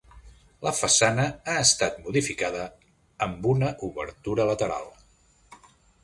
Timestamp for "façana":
0.75-1.25